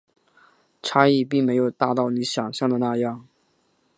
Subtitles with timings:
[0.81, 3.27] 差异并没有大到你想像的那样